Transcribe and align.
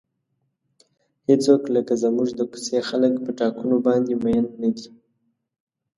هیڅوک 1.27 1.61
لکه 1.75 1.93
زموږ 2.03 2.29
د 2.39 2.41
کوڅې 2.51 2.79
خلک 2.89 3.13
په 3.25 3.31
ټاکنو 3.39 3.77
باندې 3.87 4.13
مین 4.23 4.45
نه 4.61 4.69
دي. 4.75 4.87